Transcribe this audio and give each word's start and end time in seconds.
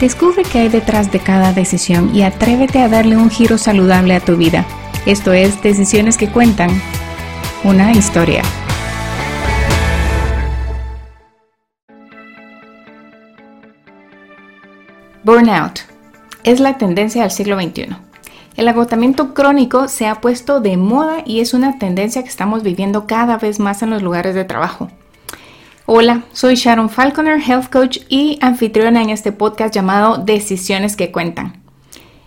Descubre 0.00 0.44
qué 0.50 0.60
hay 0.60 0.68
detrás 0.70 1.12
de 1.12 1.18
cada 1.20 1.52
decisión 1.52 2.16
y 2.16 2.22
atrévete 2.22 2.80
a 2.80 2.88
darle 2.88 3.18
un 3.18 3.28
giro 3.28 3.58
saludable 3.58 4.14
a 4.14 4.20
tu 4.20 4.34
vida. 4.34 4.64
Esto 5.04 5.34
es 5.34 5.62
Decisiones 5.62 6.16
que 6.16 6.30
Cuentan, 6.30 6.70
una 7.64 7.92
historia. 7.92 8.42
Burnout 15.22 15.80
es 16.44 16.60
la 16.60 16.78
tendencia 16.78 17.20
del 17.20 17.30
siglo 17.30 17.60
XXI. 17.60 17.88
El 18.56 18.68
agotamiento 18.68 19.34
crónico 19.34 19.86
se 19.86 20.06
ha 20.06 20.22
puesto 20.22 20.62
de 20.62 20.78
moda 20.78 21.18
y 21.26 21.40
es 21.40 21.52
una 21.52 21.78
tendencia 21.78 22.22
que 22.22 22.30
estamos 22.30 22.62
viviendo 22.62 23.06
cada 23.06 23.36
vez 23.36 23.60
más 23.60 23.82
en 23.82 23.90
los 23.90 24.00
lugares 24.00 24.34
de 24.34 24.46
trabajo. 24.46 24.88
Hola, 25.92 26.22
soy 26.32 26.54
Sharon 26.54 26.88
Falconer, 26.88 27.40
Health 27.40 27.68
Coach 27.68 27.98
y 28.08 28.38
anfitriona 28.42 29.02
en 29.02 29.10
este 29.10 29.32
podcast 29.32 29.74
llamado 29.74 30.18
Decisiones 30.18 30.94
que 30.94 31.10
Cuentan. 31.10 31.64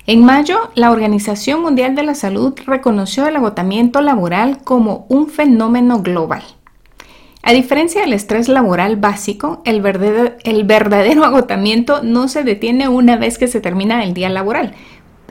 En 0.06 0.26
mayo, 0.26 0.70
la 0.76 0.92
Organización 0.92 1.62
Mundial 1.62 1.96
de 1.96 2.04
la 2.04 2.14
Salud 2.14 2.60
reconoció 2.66 3.26
el 3.26 3.38
agotamiento 3.38 4.02
laboral 4.02 4.58
como 4.66 5.06
un 5.08 5.30
fenómeno 5.30 6.02
global. 6.02 6.44
A 7.42 7.54
diferencia 7.54 8.02
del 8.02 8.12
estrés 8.12 8.50
laboral 8.50 8.98
básico, 8.98 9.62
el 9.64 9.82
verdadero, 9.82 10.36
el 10.44 10.66
verdadero, 10.66 11.24
agotamiento 11.24 12.04
no 12.04 12.28
se 12.28 12.44
detiene 12.44 12.90
una 12.90 13.16
vez 13.16 13.38
que 13.38 13.48
se 13.48 13.62
termina 13.62 14.04
el 14.04 14.14
día 14.14 14.28
laboral, 14.28 14.74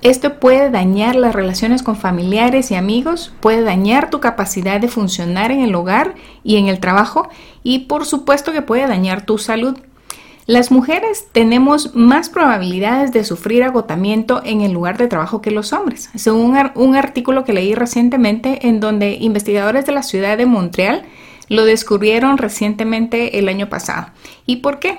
esto 0.03 0.41
puede 0.41 0.71
dañar 0.71 1.15
las 1.15 1.35
relaciones 1.35 1.83
con 1.83 1.97
familiares 1.97 2.71
y 2.71 2.75
amigos, 2.75 3.33
puede 3.41 3.63
dañar 3.63 4.11
tu 4.11 4.19
capacidad 4.21 4.81
de 4.81 4.89
funcionar 4.89 5.53
en 5.53 5.61
el 5.61 5.75
hogar 5.75 6.17
y 6.43 6.57
en 6.57 6.67
el 6.67 6.81
trabajo 6.81 7.29
y 7.63 7.81
por 7.81 8.05
supuesto 8.05 8.53
que 8.53 8.63
puede 8.63 8.87
dañar 8.89 9.25
tu 9.25 9.39
salud. 9.39 9.79
Las 10.47 10.73
mujeres 10.73 11.29
tenemos 11.31 11.95
más 11.95 12.29
probabilidades 12.29 13.13
de 13.13 13.23
sufrir 13.23 13.63
agotamiento 13.63 14.43
en 14.45 14.61
el 14.61 14.73
lugar 14.73 14.99
de 14.99 15.07
trabajo 15.07 15.41
que 15.41 15.53
los 15.53 15.73
hombres, 15.73 16.11
según 16.17 16.59
un 16.75 16.97
artículo 16.97 17.45
que 17.45 17.53
leí 17.53 17.77
recientemente 17.77 18.67
en 18.67 18.81
donde 18.81 19.15
investigadores 19.15 19.87
de 19.87 19.93
la 19.93 20.03
ciudad 20.03 20.37
de 20.37 20.47
Montreal 20.47 21.05
lo 21.49 21.65
descubrieron 21.65 22.39
recientemente 22.39 23.39
el 23.39 23.49
año 23.49 23.69
pasado. 23.69 24.09
¿Y 24.47 24.57
por 24.57 24.81
qué? 24.81 24.99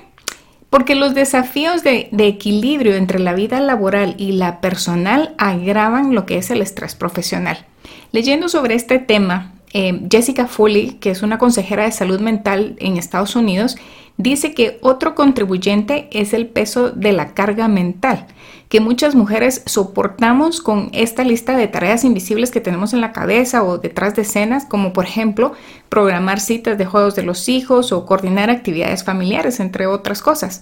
Porque 0.74 0.96
los 0.96 1.14
desafíos 1.14 1.84
de, 1.84 2.10
equilibrio 2.18 2.96
entre 2.96 3.20
la 3.20 3.34
vida 3.34 3.60
laboral 3.60 4.16
y 4.18 4.32
la 4.32 4.60
personal 4.60 5.36
agravan 5.38 6.16
lo 6.16 6.26
que 6.26 6.40
es 6.40 6.50
el 6.50 6.64
estrés 6.64 6.96
profesional. 6.96 7.68
Leyendo 8.12 8.50
sobre 8.50 8.74
este 8.74 8.98
tema, 8.98 9.53
eh, 9.74 10.08
Jessica 10.10 10.48
Foley, 10.48 10.94
que 11.00 11.10
es 11.10 11.24
una 11.24 11.38
consejera 11.38 11.84
de 11.84 11.92
salud 11.92 12.20
mental 12.20 12.76
en 12.80 12.98
Estados 12.98 13.36
Unidos, 13.36 13.76
dice 14.18 14.54
que 14.54 14.78
otro 14.82 15.16
contribuyente 15.16 16.08
es 16.12 16.34
el 16.34 16.48
peso 16.48 16.92
de 16.92 17.14
la 17.14 17.34
carga 17.34 17.68
mental, 17.68 18.28
que 18.70 18.80
muchas 18.80 19.16
mujeres 19.16 19.64
soportamos 19.66 20.62
con 20.62 20.90
esta 20.94 21.24
lista 21.24 21.58
de 21.58 21.68
tareas 21.68 22.04
invisibles 22.04 22.52
que 22.52 22.62
tenemos 22.62 22.94
en 22.94 23.02
la 23.02 23.12
cabeza 23.12 23.64
o 23.64 23.80
detrás 23.80 24.16
de 24.16 24.22
escenas, 24.22 24.66
como 24.66 24.94
por 24.94 25.06
ejemplo 25.06 25.54
programar 25.90 26.40
citas 26.40 26.78
de 26.78 26.86
juegos 26.86 27.16
de 27.16 27.24
los 27.24 27.50
hijos 27.50 27.92
o 27.92 28.06
coordinar 28.06 28.50
actividades 28.50 29.04
familiares, 29.04 29.60
entre 29.60 29.88
otras 29.88 30.22
cosas. 30.22 30.62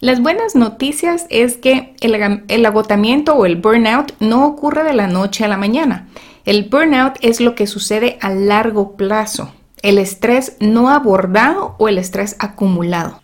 Las 0.00 0.20
buenas 0.22 0.54
noticias 0.54 1.26
es 1.28 1.56
que 1.56 1.94
el, 2.00 2.42
el 2.48 2.66
agotamiento 2.66 3.34
o 3.34 3.46
el 3.46 3.56
burnout 3.56 4.12
no 4.18 4.46
ocurre 4.46 4.82
de 4.82 4.94
la 4.94 5.06
noche 5.06 5.44
a 5.44 5.48
la 5.48 5.58
mañana. 5.58 6.08
El 6.50 6.64
burnout 6.64 7.14
es 7.20 7.40
lo 7.40 7.54
que 7.54 7.68
sucede 7.68 8.18
a 8.20 8.30
largo 8.30 8.96
plazo 8.96 9.52
el 9.82 9.98
estrés 9.98 10.56
no 10.58 10.90
abordado 10.90 11.76
o 11.78 11.86
el 11.86 11.96
estrés 11.96 12.34
acumulado. 12.40 13.22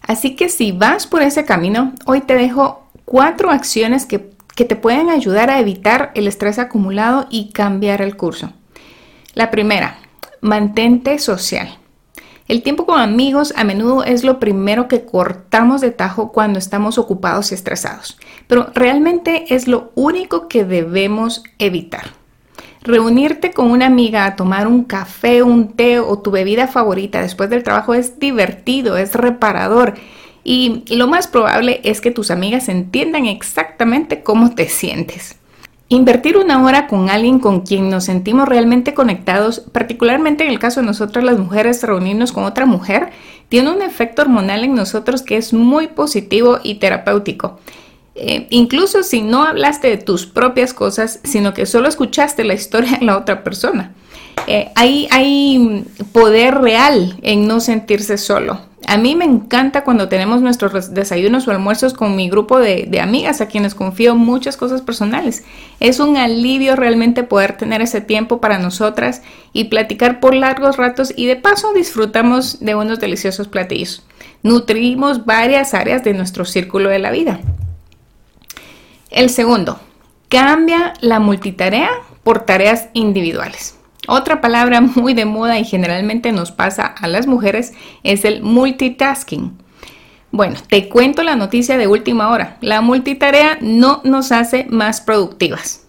Así 0.00 0.36
que 0.36 0.48
si 0.48 0.72
vas 0.72 1.06
por 1.06 1.20
ese 1.20 1.44
camino, 1.44 1.92
hoy 2.06 2.22
te 2.22 2.36
dejo 2.36 2.88
cuatro 3.04 3.50
acciones 3.50 4.06
que, 4.06 4.30
te 4.56 4.74
pueden 4.74 5.10
ayudar 5.10 5.50
a 5.50 5.60
evitar 5.60 6.12
el 6.14 6.26
estrés 6.26 6.58
acumulado 6.58 7.26
y 7.28 7.50
cambiar 7.52 8.00
el 8.00 8.16
curso. 8.16 8.54
La 9.34 9.50
primera, 9.50 9.98
mantente 10.40 11.18
social. 11.18 11.76
El 12.48 12.62
tiempo 12.62 12.86
con 12.86 13.00
amigos 13.00 13.52
a 13.54 13.64
menudo 13.64 14.02
es 14.02 14.24
lo 14.24 14.40
primero 14.40 14.88
que 14.88 15.04
cortamos 15.04 15.82
de 15.82 15.90
tajo 15.90 16.32
cuando 16.32 16.58
estamos 16.58 16.96
ocupados 16.96 17.52
y 17.52 17.54
estresados, 17.54 18.18
pero 18.46 18.70
realmente 18.74 19.54
es 19.54 19.68
lo 19.68 19.92
único 19.94 20.48
que 20.48 20.64
debemos 20.64 21.42
evitar. 21.58 22.19
Reunirte 22.82 23.52
con 23.52 23.70
una 23.70 23.86
amiga 23.86 24.24
a 24.24 24.36
tomar 24.36 24.66
un 24.66 24.84
café, 24.84 25.42
un 25.42 25.68
té 25.72 26.00
o 26.00 26.18
tu 26.18 26.30
bebida 26.30 26.66
favorita 26.66 27.20
después 27.20 27.50
del 27.50 27.62
trabajo 27.62 27.92
es 27.92 28.18
divertido, 28.18 28.96
es 28.96 29.14
reparador 29.14 29.94
y 30.44 30.84
lo 30.88 31.06
más 31.06 31.28
probable 31.28 31.80
es 31.84 32.00
que 32.00 32.10
tus 32.10 32.30
amigas 32.30 32.70
entiendan 32.70 33.26
exactamente 33.26 34.22
cómo 34.22 34.54
te 34.54 34.68
sientes. 34.68 35.36
Invertir 35.92 36.38
una 36.38 36.64
hora 36.64 36.86
con 36.86 37.10
alguien 37.10 37.40
con 37.40 37.62
quien 37.62 37.90
nos 37.90 38.04
sentimos 38.04 38.48
realmente 38.48 38.94
conectados, 38.94 39.60
particularmente 39.72 40.44
en 40.44 40.50
el 40.50 40.60
caso 40.60 40.80
de 40.80 40.86
nosotras 40.86 41.24
las 41.24 41.38
mujeres, 41.38 41.82
reunirnos 41.82 42.32
con 42.32 42.44
otra 42.44 42.64
mujer, 42.64 43.10
tiene 43.48 43.72
un 43.72 43.82
efecto 43.82 44.22
hormonal 44.22 44.62
en 44.62 44.74
nosotros 44.74 45.22
que 45.22 45.36
es 45.36 45.52
muy 45.52 45.88
positivo 45.88 46.60
y 46.62 46.76
terapéutico. 46.76 47.58
Eh, 48.22 48.46
incluso 48.50 49.02
si 49.02 49.22
no 49.22 49.44
hablaste 49.44 49.88
de 49.88 49.96
tus 49.96 50.26
propias 50.26 50.74
cosas, 50.74 51.20
sino 51.24 51.54
que 51.54 51.64
solo 51.64 51.88
escuchaste 51.88 52.44
la 52.44 52.52
historia 52.52 52.98
de 52.98 53.06
la 53.06 53.16
otra 53.16 53.42
persona. 53.42 53.94
Eh, 54.46 54.70
hay, 54.74 55.86
poder 56.12 56.56
real 56.56 57.18
en 57.22 57.48
no 57.48 57.60
sentirse 57.60 58.18
solo. 58.18 58.60
A 58.86 58.98
mí 58.98 59.14
me 59.14 59.24
encanta 59.24 59.84
cuando 59.84 60.08
tenemos 60.08 60.42
nuestros 60.42 60.92
desayunos 60.92 61.48
o 61.48 61.50
almuerzos 61.50 61.94
con 61.94 62.14
mi 62.14 62.28
grupo 62.28 62.58
de, 62.58 63.00
amigas 63.00 63.40
a 63.40 63.46
quienes 63.46 63.74
confío 63.74 64.14
muchas 64.16 64.58
cosas 64.58 64.82
personales. 64.82 65.44
Es 65.78 65.98
un 65.98 66.18
alivio 66.18 66.76
realmente 66.76 67.22
poder 67.22 67.56
tener 67.56 67.80
ese 67.80 68.02
tiempo 68.02 68.40
para 68.40 68.58
nosotras 68.58 69.22
y 69.54 69.64
platicar 69.64 70.20
por 70.20 70.34
largos 70.34 70.76
ratos 70.76 71.14
y 71.16 71.26
de 71.26 71.36
paso 71.36 71.72
disfrutamos 71.72 72.60
de 72.60 72.74
unos 72.74 73.00
deliciosos 73.00 73.48
platillos. 73.48 74.02
Nutrimos 74.42 75.24
varias 75.24 75.72
áreas 75.72 76.04
de 76.04 76.12
nuestro 76.12 76.44
círculo 76.44 76.90
de 76.90 76.98
la 76.98 77.12
vida. 77.12 77.40
El 79.10 79.28
segundo, 79.28 79.80
cambia 80.28 80.94
la 81.00 81.18
multitarea 81.18 81.90
por 82.22 82.46
tareas 82.46 82.88
individuales. 82.92 83.76
Otra 84.06 84.40
palabra 84.40 84.80
muy 84.80 85.14
de 85.14 85.24
moda 85.24 85.58
y 85.58 85.64
generalmente 85.64 86.32
nos 86.32 86.52
pasa 86.52 86.86
a 86.86 87.08
las 87.08 87.26
mujeres 87.26 87.72
es 88.02 88.24
el 88.24 88.42
multitasking. 88.42 89.58
Bueno, 90.32 90.56
te 90.68 90.88
cuento 90.88 91.24
la 91.24 91.34
noticia 91.34 91.76
de 91.76 91.88
última 91.88 92.30
hora. 92.30 92.56
La 92.60 92.80
multitarea 92.82 93.58
no 93.60 94.00
nos 94.04 94.30
hace 94.30 94.64
más 94.70 95.00
productivas. 95.00 95.86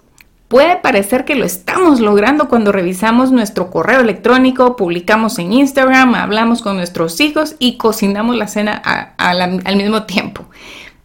Puede 0.47 0.77
parecer 0.77 1.23
que 1.23 1.35
lo 1.35 1.45
estamos 1.45 2.01
logrando 2.01 2.49
cuando 2.49 2.71
revisamos 2.71 3.31
nuestro 3.31 3.69
correo 3.69 4.01
electrónico, 4.01 4.75
publicamos 4.75 5.39
en 5.39 5.53
Instagram, 5.53 6.15
hablamos 6.15 6.61
con 6.61 6.75
nuestros 6.75 7.21
hijos 7.21 7.55
y 7.59 7.77
cocinamos 7.77 8.35
la 8.35 8.47
cena 8.47 8.73
al 9.17 9.75
mismo 9.77 10.03
tiempo. 10.03 10.43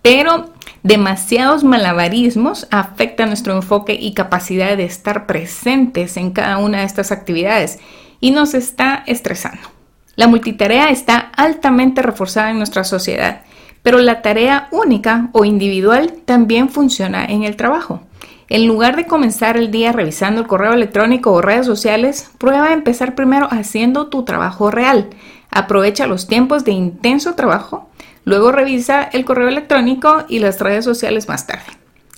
Pero 0.02 0.55
Demasiados 0.86 1.64
malabarismos 1.64 2.68
afectan 2.70 3.30
nuestro 3.30 3.56
enfoque 3.56 3.98
y 4.00 4.14
capacidad 4.14 4.76
de 4.76 4.84
estar 4.84 5.26
presentes 5.26 6.16
en 6.16 6.30
cada 6.30 6.58
una 6.58 6.78
de 6.78 6.84
estas 6.84 7.10
actividades 7.10 7.80
y 8.20 8.30
nos 8.30 8.54
está 8.54 9.02
estresando. 9.08 9.62
La 10.14 10.28
multitarea 10.28 10.90
está 10.90 11.18
altamente 11.18 12.02
reforzada 12.02 12.52
en 12.52 12.58
nuestra 12.58 12.84
sociedad, 12.84 13.40
pero 13.82 13.98
la 13.98 14.22
tarea 14.22 14.68
única 14.70 15.28
o 15.32 15.44
individual 15.44 16.22
también 16.24 16.68
funciona 16.68 17.24
en 17.24 17.42
el 17.42 17.56
trabajo. 17.56 18.02
En 18.48 18.68
lugar 18.68 18.94
de 18.94 19.08
comenzar 19.08 19.56
el 19.56 19.72
día 19.72 19.90
revisando 19.90 20.42
el 20.42 20.46
correo 20.46 20.72
electrónico 20.72 21.32
o 21.32 21.42
redes 21.42 21.66
sociales, 21.66 22.30
prueba 22.38 22.68
a 22.68 22.74
empezar 22.74 23.16
primero 23.16 23.48
haciendo 23.50 24.06
tu 24.06 24.24
trabajo 24.24 24.70
real. 24.70 25.10
Aprovecha 25.50 26.06
los 26.06 26.28
tiempos 26.28 26.64
de 26.64 26.70
intenso 26.70 27.34
trabajo 27.34 27.88
Luego 28.26 28.50
revisa 28.50 29.04
el 29.04 29.24
correo 29.24 29.46
electrónico 29.46 30.24
y 30.28 30.40
las 30.40 30.60
redes 30.60 30.84
sociales 30.84 31.28
más 31.28 31.46
tarde. 31.46 31.62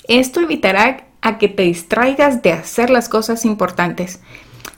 Esto 0.08 0.40
evitará 0.40 1.05
a 1.20 1.37
que 1.37 1.49
te 1.49 1.64
distraigas 1.64 2.40
de 2.40 2.50
hacer 2.52 2.88
las 2.88 3.10
cosas 3.10 3.44
importantes. 3.44 4.20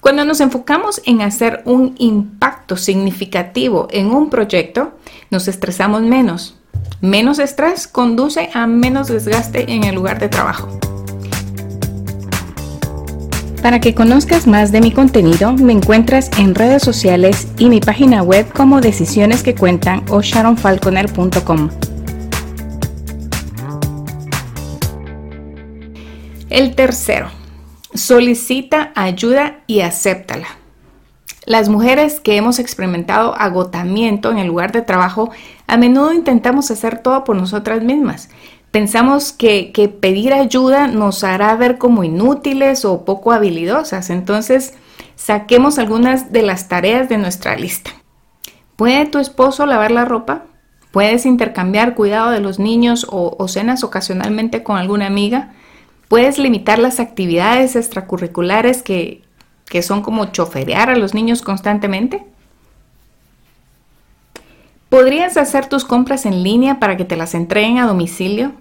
Cuando 0.01 0.25
nos 0.25 0.41
enfocamos 0.41 1.01
en 1.07 1.23
hacer 1.23 1.63
un 1.67 1.95
impacto 1.99 2.77
significativo 2.77 3.87
en 3.93 4.11
un 4.11 4.29
proyecto, 4.29 4.99
nos 5.31 5.47
estresamos 5.47 6.03
menos. 6.03 6.59
Menos 7.01 7.39
estrés 7.39 7.87
conduce 7.87 8.51
a 8.53 8.67
menos 8.67 9.07
desgaste 9.07 9.71
en 9.73 9.85
el 9.85 9.95
lugar 9.95 10.19
de 10.19 10.31
trabajo. 10.31 10.81
Para 13.63 13.79
que 13.79 13.95
conozcas 13.95 14.47
más 14.47 14.73
de 14.73 14.81
mi 14.81 14.91
contenido, 14.91 15.53
me 15.53 15.75
encuentras 15.75 16.31
en 16.39 16.55
redes 16.55 16.83
sociales 16.83 17.47
y 17.59 17.69
mi 17.69 17.81
página 17.81 18.23
web 18.23 18.51
como 18.55 18.81
Decisiones 18.81 19.43
que 19.43 19.55
Cuentan 19.55 20.03
o 20.09 20.23
sharonfalconer.com. 20.23 21.69
El 26.49 26.75
tercero, 26.75 27.29
solicita 27.93 28.93
ayuda 28.95 29.59
y 29.67 29.81
acéptala. 29.81 30.49
Las 31.45 31.69
mujeres 31.69 32.19
que 32.21 32.37
hemos 32.37 32.59
experimentado 32.59 33.35
agotamiento 33.37 34.31
en 34.31 34.39
el 34.39 34.47
lugar 34.47 34.73
de 34.73 34.83
trabajo 34.83 35.31
A 35.67 35.77
menudo 35.77 36.13
intentamos 36.13 36.71
hacer 36.71 36.99
todo 36.99 37.25
por 37.25 37.37
nosotras 37.37 37.83
mismas. 37.83 38.31
Pensamos 38.71 39.33
que, 39.33 39.73
que 39.73 39.89
pedir 39.89 40.33
ayuda 40.33 40.87
nos 40.87 41.25
hará 41.25 41.57
ver 41.57 41.79
como 41.79 42.05
inútiles 42.05 42.85
o 42.85 43.05
poco 43.05 43.33
habilidosas. 43.33 44.11
Entonces, 44.11 44.75
saquemos 45.17 45.79
algunas 45.79 46.33
de 46.33 46.43
las 46.43 46.69
tareas 46.69 47.09
de 47.09 47.19
nuestra 47.19 47.57
lista. 47.57 47.91
¿Puede 48.77 49.07
tu 49.07 49.19
esposo 49.19 49.67
lavar 49.67 49.91
la 49.91 50.05
ropa? 50.05 50.45
¿Puedes 50.91 51.27
intercambiar 51.27 51.95
cuidado 51.95 52.31
de 52.31 52.41
los 52.41 52.59
niños 52.59 53.07
o, 53.11 53.47
cenas 53.47 53.85
ocasionalmente 53.85 54.63
con 54.63 54.79
alguna 54.79 55.07
amiga? 55.07 55.53
¿Puedes 56.09 56.39
limitar 56.39 56.79
las 56.79 56.99
actividades 56.99 57.77
extracurriculares 57.77 58.83
que, 58.83 59.23
que 59.67 59.83
son 59.83 60.03
como 60.03 60.27
choferear 60.27 60.91
a 60.91 60.97
los 60.97 61.13
niños 61.13 61.43
constantemente? 61.43 62.25
¿Podrías 64.89 65.37
hacer 65.37 65.67
tus 65.67 65.85
compras 65.85 66.27
en 66.27 66.43
línea 66.43 66.81
para 66.81 66.97
que 66.97 67.05
te 67.05 67.17
las 67.17 67.35
entreguen 67.35 67.79
a 67.79 67.87
domicilio? 67.87 68.53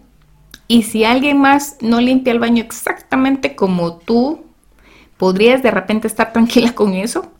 Y 0.71 0.83
si 0.83 1.03
alguien 1.03 1.39
más 1.39 1.77
no 1.81 1.99
limpia 1.99 2.31
el 2.31 2.37
baño 2.37 2.63
exactamente 2.63 3.55
como 3.55 3.97
tú, 3.97 4.45
¿podrías 5.17 5.63
de 5.63 5.71
repente 5.71 6.07
estar 6.07 6.31
tranquila 6.33 6.73
con 6.73 6.93
eso? 6.93 7.31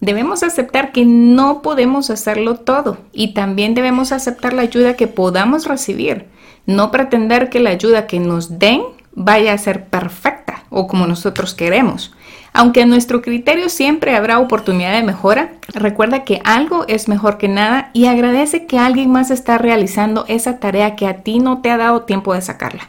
Debemos 0.00 0.42
aceptar 0.42 0.90
que 0.90 1.04
no 1.04 1.62
podemos 1.62 2.10
hacerlo 2.10 2.56
todo 2.56 2.98
y 3.12 3.32
también 3.32 3.74
debemos 3.74 4.10
aceptar 4.10 4.52
la 4.52 4.62
ayuda 4.62 4.94
que 4.94 5.06
podamos 5.06 5.66
recibir. 5.66 6.26
No 6.66 6.90
pretender 6.90 7.48
que 7.48 7.60
la 7.60 7.70
ayuda 7.70 8.08
que 8.08 8.18
nos 8.18 8.58
den 8.58 8.82
vaya 9.12 9.52
a 9.52 9.58
ser 9.58 9.86
perfecta 9.86 10.64
o 10.68 10.88
como 10.88 11.06
nosotros 11.06 11.54
queremos. 11.54 12.12
Aunque 12.52 12.82
a 12.82 12.86
nuestro 12.86 13.22
criterio 13.22 13.68
siempre 13.68 14.16
habrá 14.16 14.38
oportunidad 14.38 14.92
de 14.92 15.02
mejora, 15.02 15.52
recuerda 15.74 16.24
que 16.24 16.40
algo 16.44 16.86
es 16.88 17.08
mejor 17.08 17.38
que 17.38 17.48
nada 17.48 17.90
y 17.92 18.06
agradece 18.06 18.66
que 18.66 18.78
alguien 18.78 19.10
más 19.10 19.30
está 19.30 19.58
realizando 19.58 20.24
esa 20.28 20.58
tarea 20.58 20.96
que 20.96 21.06
a 21.06 21.22
ti 21.22 21.38
no 21.38 21.60
te 21.60 21.70
ha 21.70 21.76
dado 21.76 22.02
tiempo 22.02 22.34
de 22.34 22.42
sacarla. 22.42 22.88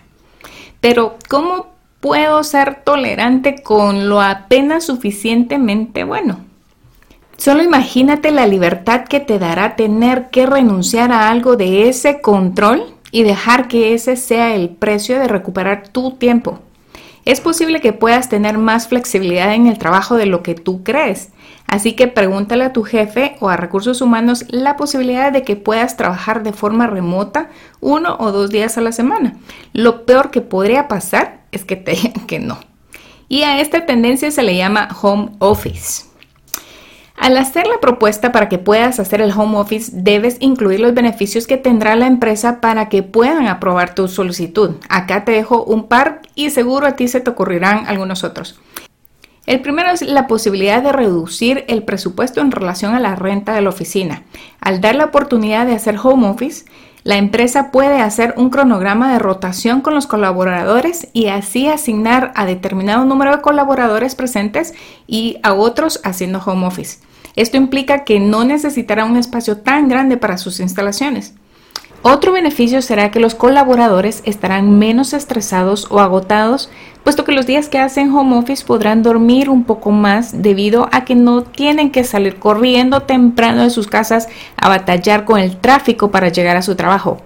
Pero, 0.81 1.17
¿cómo 1.27 1.67
puedo 1.99 2.43
ser 2.43 2.83
tolerante 2.83 3.61
con 3.61 4.09
lo 4.09 4.21
apenas 4.21 4.85
suficientemente 4.85 6.03
bueno? 6.03 6.39
Solo 7.37 7.63
imagínate 7.63 8.31
la 8.31 8.47
libertad 8.47 9.05
que 9.05 9.19
te 9.19 9.39
dará 9.39 9.75
tener 9.75 10.29
que 10.29 10.45
renunciar 10.45 11.11
a 11.11 11.29
algo 11.29 11.55
de 11.55 11.87
ese 11.87 12.21
control 12.21 12.83
y 13.11 13.23
dejar 13.23 13.67
que 13.67 13.93
ese 13.93 14.17
sea 14.17 14.55
el 14.55 14.69
precio 14.69 15.19
de 15.19 15.27
recuperar 15.27 15.87
tu 15.87 16.11
tiempo. 16.11 16.59
Es 17.29 17.41
posible 17.41 17.79
que 17.79 17.93
puedas 17.93 18.27
tener 18.27 18.57
más 18.57 18.87
flexibilidad 18.87 19.53
en 19.53 19.67
el 19.67 19.77
trabajo 19.77 20.15
de 20.15 20.25
lo 20.25 20.41
que 20.41 20.55
tú 20.55 20.83
crees, 20.83 21.29
así 21.67 21.93
que 21.93 22.07
pregúntale 22.07 22.63
a 22.63 22.73
tu 22.73 22.81
jefe 22.81 23.35
o 23.39 23.49
a 23.49 23.55
recursos 23.55 24.01
humanos 24.01 24.45
la 24.49 24.77
posibilidad 24.77 25.31
de 25.31 25.43
que 25.43 25.55
puedas 25.55 25.95
trabajar 25.95 26.41
de 26.41 26.53
forma 26.53 26.87
remota 26.87 27.51
uno 27.81 28.17
o 28.19 28.31
dos 28.31 28.49
días 28.49 28.79
a 28.79 28.81
la 28.81 28.91
semana. 28.91 29.37
Lo 29.73 30.07
peor 30.07 30.31
que 30.31 30.41
podría 30.41 30.87
pasar 30.87 31.41
es 31.51 31.65
que 31.65 31.75
te 31.75 31.91
digan 31.91 32.25
que 32.25 32.39
no. 32.39 32.57
Y 33.27 33.43
a 33.43 33.61
esta 33.61 33.85
tendencia 33.85 34.31
se 34.31 34.41
le 34.41 34.55
llama 34.55 34.89
home 34.99 35.29
office. 35.37 36.08
Al 37.19 37.37
hacer 37.37 37.67
la 37.67 37.81
propuesta 37.81 38.31
para 38.31 38.47
que 38.47 38.59
puedas 38.59 38.97
hacer 38.97 39.19
el 39.19 39.33
home 39.33 39.57
office, 39.57 39.91
debes 39.93 40.37
incluir 40.39 40.79
los 40.79 40.93
beneficios 40.93 41.47
que 41.47 41.57
tendrá 41.57 41.97
la 41.97 42.07
empresa 42.07 42.61
para 42.61 42.87
que 42.87 43.03
puedan 43.03 43.45
aprobar 43.47 43.93
tu 43.93 44.07
solicitud. 44.07 44.77
Acá 44.87 45.25
te 45.25 45.33
dejo 45.33 45.65
un 45.65 45.89
par 45.89 46.21
y 46.33 46.49
seguro 46.49 46.87
a 46.87 46.93
ti 46.93 47.09
se 47.09 47.19
te 47.19 47.29
ocurrirán 47.29 47.85
algunos 47.87 48.23
otros. 48.23 48.61
El 49.45 49.59
primero 49.59 49.91
es 49.91 50.01
la 50.01 50.27
posibilidad 50.27 50.81
de 50.81 50.93
reducir 50.93 51.65
el 51.67 51.83
presupuesto 51.83 52.39
en 52.39 52.51
relación 52.51 52.95
a 52.95 53.01
la 53.01 53.15
renta 53.15 53.53
de 53.53 53.63
la 53.63 53.69
oficina. 53.69 54.23
Al 54.61 54.79
dar 54.79 54.95
la 54.95 55.05
oportunidad 55.05 55.65
de 55.65 55.75
hacer 55.75 55.97
home 56.01 56.25
office, 56.29 56.63
la 57.03 57.17
empresa 57.17 57.69
puede 57.71 57.99
hacer 57.99 58.33
un 58.37 58.49
cronograma 58.49 59.11
de 59.11 59.19
rotación 59.19 59.81
con 59.81 59.93
los 59.93 60.07
colaboradores 60.07 61.09
y 61.11 61.27
así 61.27 61.67
asignar 61.67 62.31
a 62.35 62.45
determinado 62.45 63.03
número 63.03 63.35
de 63.35 63.41
colaboradores 63.41 64.15
presentes 64.15 64.73
y 65.05 65.37
a 65.43 65.53
otros 65.53 65.99
haciendo 66.05 66.39
home 66.39 66.65
office. 66.65 67.08
Esto 67.35 67.57
implica 67.57 68.03
que 68.03 68.19
no 68.19 68.43
necesitará 68.43 69.05
un 69.05 69.17
espacio 69.17 69.57
tan 69.57 69.87
grande 69.87 70.17
para 70.17 70.37
sus 70.37 70.59
instalaciones. 70.59 71.33
Otro 72.01 72.31
beneficio 72.31 72.81
será 72.81 73.11
que 73.11 73.19
los 73.19 73.35
colaboradores 73.35 74.21
estarán 74.25 74.79
menos 74.79 75.11
estresados 75.11 75.87
o 75.89 75.99
agotados, 75.99 76.69
puesto 77.03 77.25
que 77.25 77.33
los 77.33 77.45
días 77.45 77.67
que 77.67 77.77
hacen 77.77 78.15
home 78.15 78.37
office 78.37 78.65
podrán 78.65 79.03
dormir 79.03 79.49
un 79.49 79.65
poco 79.65 79.91
más 79.91 80.41
debido 80.41 80.87
a 80.93 81.03
que 81.03 81.15
no 81.15 81.43
tienen 81.43 81.91
que 81.91 82.05
salir 82.05 82.39
corriendo 82.39 83.01
temprano 83.01 83.63
de 83.63 83.69
sus 83.69 83.87
casas 83.87 84.29
a 84.55 84.69
batallar 84.69 85.25
con 85.25 85.39
el 85.39 85.57
tráfico 85.57 86.09
para 86.09 86.29
llegar 86.29 86.55
a 86.55 86.61
su 86.61 86.75
trabajo. 86.75 87.21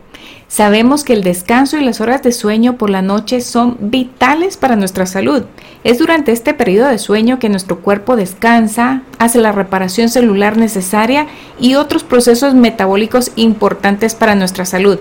Sabemos 0.54 1.04
que 1.04 1.14
el 1.14 1.24
descanso 1.24 1.80
y 1.80 1.84
las 1.84 2.00
horas 2.00 2.22
de 2.22 2.32
sueño 2.32 2.78
por 2.78 2.92
la 2.92 3.02
noche 3.02 3.42
son 3.42 3.76
vitales 3.80 4.56
para 4.56 4.76
nuestra 4.76 5.08
salud. 5.08 5.46
Es 5.84 5.98
durante 5.98 6.32
este 6.32 6.54
periodo 6.54 6.90
de 6.90 7.00
sueño 7.00 7.40
que 7.40 7.50
nuestro 7.50 7.80
cuerpo 7.80 8.16
descansa, 8.16 9.02
hace 9.18 9.42
la 9.42 9.52
reparación 9.52 10.10
celular 10.10 10.56
necesaria 10.56 11.26
y 11.60 11.74
otros 11.74 12.04
procesos 12.04 12.54
metabólicos 12.54 13.32
importantes 13.36 14.14
para 14.14 14.36
nuestra 14.36 14.64
salud. 14.66 15.00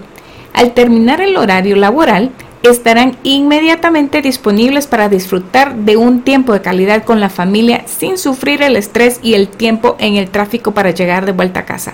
Al 0.54 0.72
terminar 0.72 1.20
el 1.20 1.36
horario 1.36 1.76
laboral, 1.76 2.30
estarán 2.62 3.18
inmediatamente 3.22 4.22
disponibles 4.22 4.86
para 4.86 5.10
disfrutar 5.10 5.76
de 5.76 5.98
un 5.98 6.22
tiempo 6.22 6.54
de 6.54 6.62
calidad 6.62 7.04
con 7.04 7.20
la 7.20 7.28
familia 7.28 7.82
sin 7.84 8.16
sufrir 8.16 8.62
el 8.62 8.76
estrés 8.76 9.20
y 9.22 9.34
el 9.34 9.48
tiempo 9.48 9.96
en 9.98 10.16
el 10.16 10.30
tráfico 10.30 10.72
para 10.72 10.92
llegar 10.92 11.26
de 11.26 11.32
vuelta 11.32 11.60
a 11.60 11.66
casa. 11.66 11.92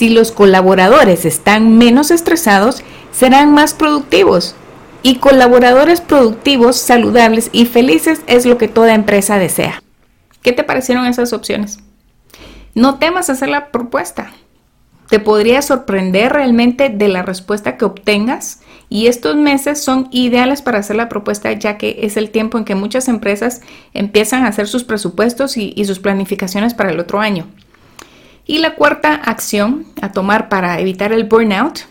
Si 0.00 0.08
los 0.08 0.32
colaboradores 0.32 1.26
están 1.26 1.76
menos 1.76 2.10
estresados, 2.10 2.82
serán 3.12 3.52
más 3.52 3.74
productivos. 3.74 4.54
Y 5.02 5.16
colaboradores 5.16 6.00
productivos, 6.00 6.76
saludables 6.76 7.50
y 7.52 7.66
felices 7.66 8.22
es 8.26 8.46
lo 8.46 8.56
que 8.56 8.66
toda 8.66 8.94
empresa 8.94 9.38
desea. 9.38 9.82
¿Qué 10.40 10.52
te 10.52 10.64
parecieron 10.64 11.04
esas 11.04 11.34
opciones? 11.34 11.80
No 12.74 12.98
temas 12.98 13.28
hacer 13.28 13.50
la 13.50 13.70
propuesta. 13.70 14.32
Te 15.10 15.18
podría 15.18 15.60
sorprender 15.60 16.32
realmente 16.32 16.88
de 16.88 17.08
la 17.08 17.20
respuesta 17.20 17.76
que 17.76 17.84
obtengas 17.84 18.62
y 18.88 19.06
estos 19.06 19.36
meses 19.36 19.84
son 19.84 20.08
ideales 20.12 20.62
para 20.62 20.78
hacer 20.78 20.96
la 20.96 21.10
propuesta 21.10 21.52
ya 21.52 21.76
que 21.76 21.98
es 22.00 22.16
el 22.16 22.30
tiempo 22.30 22.56
en 22.56 22.64
que 22.64 22.74
muchas 22.74 23.06
empresas 23.06 23.60
empiezan 23.92 24.44
a 24.44 24.48
hacer 24.48 24.66
sus 24.66 24.82
presupuestos 24.82 25.58
y, 25.58 25.74
y 25.76 25.84
sus 25.84 25.98
planificaciones 25.98 26.72
para 26.72 26.90
el 26.90 27.00
otro 27.00 27.20
año. 27.20 27.48
Y 28.50 28.58
la 28.58 28.74
cuarta 28.74 29.14
acción 29.14 29.86
a 30.02 30.10
tomar 30.10 30.48
para 30.48 30.80
evitar 30.80 31.12
el 31.12 31.22
burnout 31.22 31.82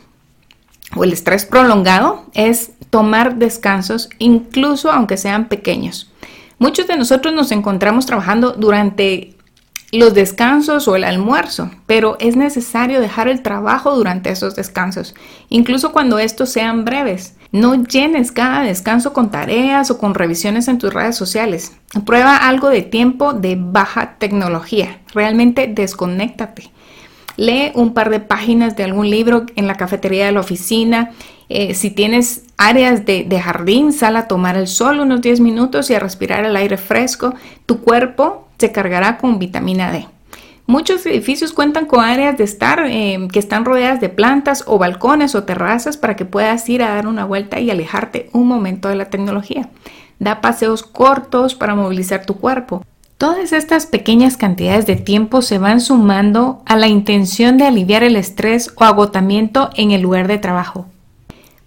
o 0.94 1.06
el 1.06 1.14
estrés 1.14 1.46
prolongado 1.46 2.26
es 2.34 2.72
tomar 2.90 3.38
descansos, 3.38 4.10
incluso 4.18 4.92
aunque 4.92 5.16
sean 5.16 5.48
pequeños. 5.48 6.12
Muchos 6.58 6.86
de 6.88 6.98
nosotros 6.98 7.34
nos 7.34 7.54
encontramos 7.54 8.06
trabajando 8.06 8.52
durante 8.52 9.38
los 9.94 10.14
descansos 10.14 10.90
o 10.90 10.98
el 10.98 11.06
almuerzo, 11.06 11.72
pero 11.86 12.18
es 12.20 12.36
necesario 12.36 13.00
dejar 13.00 13.30
el 13.30 13.42
trabajo 13.42 13.96
durante 13.96 14.30
esos 14.30 14.58
descansos, 14.58 15.16
incluso 15.48 15.94
cuando 15.94 16.20
estos 16.20 16.50
sean 16.50 16.84
breves. 16.84 17.36
No 17.52 17.84
llenes 17.84 18.32
cada 18.32 18.62
descanso 18.62 19.12
con 19.12 19.32
tareas 19.32 19.90
o 19.90 19.98
con 19.98 20.14
revisiones 20.14 20.68
en 20.68 20.78
tus 20.78 20.94
redes 20.94 21.16
sociales. 21.16 21.74
Prueba 22.06 22.38
algo 22.38 22.70
de 22.70 22.84
tiempo 22.84 23.34
de 23.34 23.58
baja 23.60 24.18
tecnología. 24.20 25.00
Realmente 25.14 25.66
desconéctate. 25.68 26.70
Lee 27.38 27.72
un 27.74 27.94
par 27.94 28.12
de 28.12 28.20
páginas 28.20 28.76
de 28.76 28.84
algún 28.84 29.10
libro 29.10 29.46
en 29.56 29.66
la 29.66 29.76
cafetería 29.76 30.28
de 30.28 30.32
la 30.32 30.42
oficina. 30.42 31.12
Eh, 31.48 31.74
si 31.74 31.90
tienes 31.90 32.44
áreas 32.58 33.06
de, 33.06 33.24
de 33.24 33.40
jardín, 33.40 33.94
sal 33.94 34.18
a 34.18 34.28
tomar 34.28 34.56
el 34.56 34.68
sol 34.68 35.00
unos 35.00 35.22
10 35.22 35.40
minutos 35.40 35.90
y 35.90 35.96
a 35.96 36.00
respirar 36.00 36.46
el 36.46 36.56
aire 36.56 36.78
fresco. 36.78 37.34
Tu 37.66 37.80
cuerpo 37.80 38.48
se 38.60 38.72
cargará 38.72 39.18
con 39.18 39.40
vitamina 39.40 39.92
D. 39.92 40.06
Muchos 40.70 41.04
edificios 41.08 41.52
cuentan 41.52 41.88
con 41.88 42.06
áreas 42.06 42.38
de 42.38 42.44
estar 42.44 42.86
eh, 42.86 43.18
que 43.34 43.40
están 43.40 43.66
rodeadas 43.66 44.00
de 44.02 44.10
plantas 44.10 44.64
o 44.68 44.78
balcones 44.78 45.34
o 45.34 45.44
terrazas 45.44 45.98
para 45.98 46.16
que 46.16 46.26
puedas 46.26 46.70
ir 46.70 46.84
a 46.84 46.94
dar 46.94 47.08
una 47.08 47.26
vuelta 47.26 47.60
y 47.60 47.72
alejarte 47.72 48.30
un 48.34 48.48
momento 48.48 48.88
de 48.88 48.94
la 48.94 49.06
tecnología. 49.06 49.68
Da 50.20 50.42
paseos 50.42 50.84
cortos 50.84 51.56
para 51.56 51.74
movilizar 51.74 52.24
tu 52.24 52.36
cuerpo. 52.36 52.86
Todas 53.18 53.52
estas 53.52 53.88
pequeñas 53.88 54.38
cantidades 54.38 54.86
de 54.86 54.96
tiempo 54.96 55.42
se 55.42 55.58
van 55.58 55.82
sumando 55.82 56.62
a 56.68 56.76
la 56.76 56.88
intención 56.88 57.58
de 57.58 57.66
aliviar 57.66 58.04
el 58.04 58.16
estrés 58.16 58.72
o 58.76 58.84
agotamiento 58.84 59.72
en 59.76 59.90
el 59.90 60.02
lugar 60.02 60.28
de 60.28 60.38
trabajo. 60.38 60.86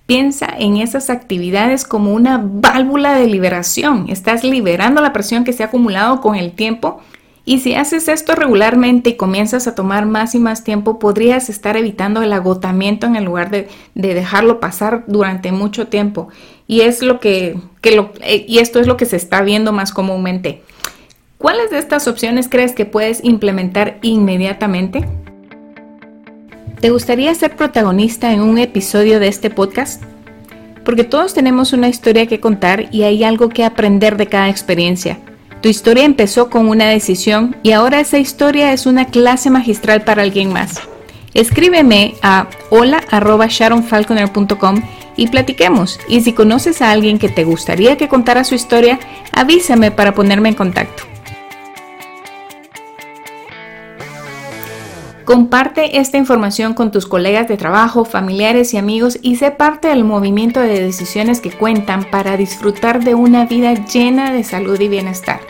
Piensa 0.06 0.46
en 0.56 0.76
esas 0.76 1.10
actividades 1.10 1.84
como 1.84 2.14
una 2.14 2.40
válvula 2.40 3.14
de 3.16 3.26
liberación. 3.26 4.06
Estás 4.10 4.44
liberando 4.44 5.02
la 5.02 5.12
presión 5.12 5.42
que 5.42 5.52
se 5.52 5.64
ha 5.64 5.66
acumulado 5.66 6.20
con 6.20 6.36
el 6.36 6.52
tiempo 6.52 7.00
y 7.44 7.58
si 7.58 7.74
haces 7.74 8.06
esto 8.06 8.36
regularmente 8.36 9.10
y 9.10 9.16
comienzas 9.16 9.66
a 9.66 9.74
tomar 9.74 10.06
más 10.06 10.34
y 10.36 10.38
más 10.38 10.62
tiempo, 10.62 11.00
podrías 11.00 11.48
estar 11.48 11.76
evitando 11.76 12.22
el 12.22 12.32
agotamiento 12.32 13.06
en 13.06 13.16
el 13.16 13.24
lugar 13.24 13.50
de, 13.50 13.68
dejarlo 13.94 14.60
pasar 14.60 15.02
durante 15.08 15.50
mucho 15.50 15.88
tiempo. 15.88 16.28
Y, 16.68 16.82
es 16.82 17.02
lo 17.02 17.18
que, 17.18 17.56
lo, 17.82 18.12
eh, 18.20 18.44
y 18.46 18.58
esto 18.58 18.78
es 18.78 18.86
lo 18.86 18.96
que 18.96 19.06
se 19.06 19.16
está 19.16 19.42
viendo 19.42 19.72
más 19.72 19.92
comúnmente. 19.92 20.62
¿Cuáles 21.36 21.70
de 21.72 21.78
estas 21.78 22.06
opciones 22.06 22.48
crees 22.48 22.72
que 22.72 22.86
puedes 22.86 23.24
implementar 23.24 23.98
inmediatamente? 24.02 25.04
¿Te 26.80 26.90
gustaría 26.90 27.34
ser 27.34 27.56
protagonista 27.56 28.32
en 28.32 28.40
un 28.40 28.58
episodio 28.58 29.18
de 29.18 29.26
este 29.26 29.50
podcast? 29.50 30.04
Porque 30.84 31.02
todos 31.02 31.34
tenemos 31.34 31.72
una 31.72 31.88
historia 31.88 32.26
que 32.26 32.38
contar 32.38 32.86
y 32.92 33.02
hay 33.02 33.24
algo 33.24 33.48
que 33.48 33.64
aprender 33.64 34.16
de 34.16 34.28
cada 34.28 34.48
experiencia. 34.48 35.18
Tu 35.62 35.68
historia 35.68 36.04
empezó 36.04 36.50
con 36.50 36.68
una 36.68 36.88
decisión 36.88 37.56
y 37.62 37.70
ahora 37.70 38.00
esa 38.00 38.18
historia 38.18 38.72
es 38.72 38.84
una 38.84 39.06
clase 39.06 39.48
magistral 39.48 40.02
para 40.02 40.22
alguien 40.22 40.52
más. 40.52 40.80
Escríbeme 41.34 42.16
a 42.20 42.48
hola.sharonfalconer.com 42.70 44.82
y 45.16 45.28
platiquemos. 45.28 46.00
Y 46.08 46.22
si 46.22 46.32
conoces 46.32 46.82
a 46.82 46.90
alguien 46.90 47.20
que 47.20 47.28
te 47.28 47.44
gustaría 47.44 47.96
que 47.96 48.08
contara 48.08 48.42
su 48.42 48.56
historia, 48.56 48.98
avísame 49.30 49.92
para 49.92 50.14
ponerme 50.14 50.48
en 50.48 50.56
contacto. 50.56 51.11
Comparte 55.32 55.98
esta 55.98 56.18
información 56.18 56.74
con 56.74 56.90
tus 56.90 57.06
colegas 57.06 57.48
de 57.48 57.56
trabajo, 57.56 58.04
familiares 58.04 58.74
y 58.74 58.76
amigos 58.76 59.18
y 59.22 59.36
sé 59.36 59.50
parte 59.50 59.88
del 59.88 60.04
movimiento 60.04 60.60
de 60.60 60.82
decisiones 60.82 61.40
que 61.40 61.50
cuentan 61.50 62.04
para 62.04 62.36
disfrutar 62.36 63.02
de 63.02 63.14
una 63.14 63.46
vida 63.46 63.72
llena 63.72 64.30
de 64.30 64.44
salud 64.44 64.78
y 64.78 64.88
bienestar. 64.88 65.40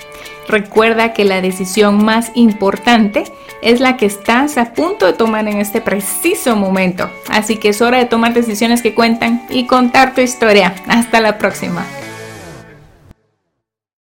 Recuerda 0.46 1.12
que 1.12 1.24
la 1.24 1.40
decisión 1.40 2.04
más 2.04 2.30
importante 2.36 3.24
es 3.60 3.80
la 3.80 3.96
que 3.96 4.06
estás 4.06 4.56
a 4.56 4.72
punto 4.72 5.06
de 5.06 5.14
tomar 5.14 5.48
en 5.48 5.58
este 5.58 5.80
preciso 5.80 6.54
momento. 6.54 7.10
Así 7.28 7.56
que 7.56 7.70
es 7.70 7.82
hora 7.82 7.98
de 7.98 8.04
tomar 8.04 8.34
decisiones 8.34 8.82
que 8.82 8.94
cuentan 8.94 9.44
y 9.50 9.66
contar 9.66 10.14
tu 10.14 10.20
historia. 10.20 10.76
Hasta 10.86 11.20
la 11.20 11.38
próxima. 11.38 11.84